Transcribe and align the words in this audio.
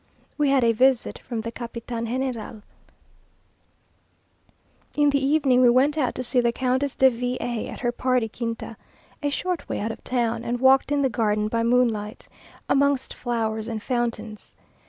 We 0.35 0.49
had 0.49 0.63
a 0.63 0.71
visit 0.71 1.19
from 1.19 1.41
the 1.41 1.51
Captain 1.51 1.83
General. 2.07 2.63
In 4.95 5.11
the 5.11 5.23
evening 5.23 5.61
we 5.61 5.69
went 5.69 5.95
out 5.95 6.15
to 6.15 6.23
see 6.23 6.41
the 6.41 6.51
Countess 6.51 6.95
de 6.95 7.09
V 7.11 7.37
a, 7.39 7.67
at 7.67 7.81
her 7.81 7.91
pretty 7.91 8.27
quinta, 8.27 8.77
a 9.21 9.29
short 9.29 9.69
way 9.69 9.79
out 9.79 9.91
of 9.91 10.03
town, 10.03 10.43
and 10.43 10.59
walked 10.59 10.91
in 10.91 11.03
the 11.03 11.09
garden 11.11 11.49
by 11.49 11.61
moonlight, 11.61 12.27
amongst 12.67 13.13
flowers 13.13 13.67
and 13.67 13.83
fountains. 13.83 14.55